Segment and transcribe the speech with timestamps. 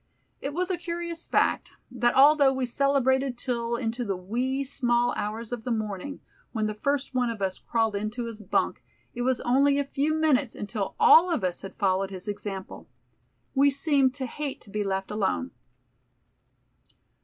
[0.41, 5.51] It was a curious fact, that although we celebrated till into the wee, small hours
[5.51, 6.21] of the morning,
[6.53, 8.83] when the first one of us crawled into his bunk
[9.13, 12.89] it was only a few minutes until all of us had followed his example.
[13.53, 15.51] We seemed to hate to be left alone.